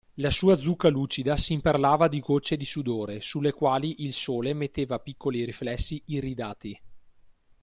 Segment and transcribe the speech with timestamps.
[0.15, 4.97] La sua zucca lucida s’imperlava di gocce di sudore, su le quali il sole metteva
[4.97, 6.75] piccoli riflessi iridati.